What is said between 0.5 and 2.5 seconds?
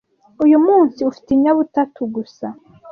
munsi ufite inyabutatu gusa